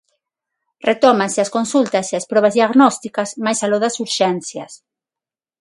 Retómanse 0.89 1.39
as 1.41 1.53
consultas 1.57 2.05
e 2.13 2.15
as 2.19 2.27
probas 2.31 2.53
diagnósticas 2.57 3.29
máis 3.45 3.59
aló 3.65 3.77
das 3.81 3.95
urxencias. 4.05 4.71